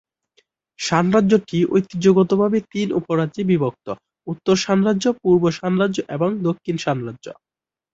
শান 0.79 1.05
রাজ্যটি 1.11 1.57
ঐতিহ্যগতভাবে 1.71 2.57
তিন 2.71 2.87
উপ-রাজ্যে 2.93 3.43
বিভক্ত: 3.51 3.87
উত্তর 4.27 4.55
শান 4.55 4.79
রাজ্য, 4.87 5.05
পূর্ব 5.21 5.43
শান 5.57 5.73
রাজ্য 5.81 5.97
এবং 6.15 6.29
দক্ষিণ 6.47 6.75
শান 6.83 6.97
রাজ্য। 7.07 7.25